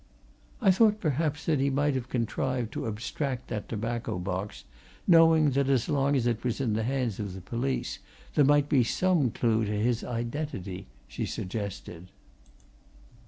"I 0.63 0.71
thought 0.71 0.99
perhaps 0.99 1.45
that 1.45 1.59
he 1.59 1.69
might 1.69 1.93
have 1.93 2.09
contrived 2.09 2.71
to 2.73 2.87
abstract 2.87 3.49
that 3.49 3.69
tobacco 3.69 4.17
box, 4.17 4.63
knowing 5.05 5.51
that 5.51 5.69
as 5.69 5.87
long 5.87 6.15
as 6.15 6.25
it 6.25 6.43
was 6.43 6.59
in 6.59 6.73
the 6.73 6.81
hands 6.81 7.19
of 7.19 7.35
the 7.35 7.39
police 7.41 7.99
there 8.33 8.43
might 8.43 8.67
be 8.67 8.83
some 8.83 9.29
clue 9.29 9.63
to 9.63 9.71
his 9.71 10.03
identity," 10.03 10.87
she 11.07 11.27
suggested. 11.27 12.09